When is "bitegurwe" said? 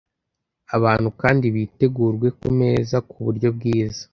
1.55-2.27